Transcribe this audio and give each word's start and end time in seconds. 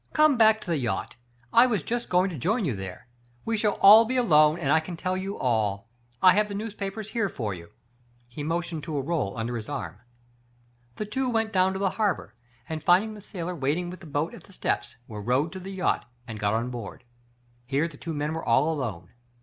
Come 0.13 0.35
back 0.35 0.59
to 0.61 0.67
the 0.71 0.79
yacht. 0.79 1.15
I 1.53 1.67
was 1.67 1.83
just 1.83 2.09
going 2.09 2.31
to 2.31 2.35
join 2.39 2.65
you 2.65 2.75
there. 2.75 3.07
We 3.45 3.55
shall 3.55 3.73
be 3.73 3.77
all 3.81 4.01
alone, 4.01 4.07
Digitized 4.07 4.13
by 4.15 4.15
Google 4.15 4.29
114 4.57 4.57
THE 4.57 4.57
FATE 4.57 4.57
OF 4.57 4.59
FENELLA. 4.59 4.59
and 4.63 4.71
I 4.71 4.79
can 4.79 4.97
tell 4.97 5.17
you 5.17 5.37
all. 5.37 5.87
I 6.23 6.33
have 6.33 6.47
the 6.47 6.55
newspapers 6.55 7.09
here 7.09 7.29
for 7.29 7.53
you." 7.53 7.69
He 8.27 8.41
motioned 8.41 8.83
to 8.85 8.97
a 8.97 9.01
roll 9.01 9.37
under 9.37 9.55
his 9.57 9.69
arm. 9.69 9.97
The 10.95 11.05
two 11.05 11.29
went 11.29 11.53
down 11.53 11.73
to 11.73 11.77
the 11.77 11.89
harbor, 12.01 12.33
and 12.67 12.83
find 12.83 13.03
ing 13.03 13.13
the 13.13 13.21
sailor 13.21 13.53
waiting 13.53 13.91
with 13.91 13.99
the 13.99 14.07
boat 14.07 14.33
at 14.33 14.45
the 14.45 14.53
steps, 14.53 14.95
were 15.07 15.21
rowed 15.21 15.51
to 15.51 15.59
the 15.59 15.69
yacht 15.71 16.05
and 16.27 16.39
got 16.39 16.55
on 16.55 16.71
board. 16.71 17.03
Here 17.67 17.87
the 17.87 17.95
two 17.97 18.15
men 18.15 18.33
were 18.33 18.43
all 18.43 18.73
alone. 18.73 19.09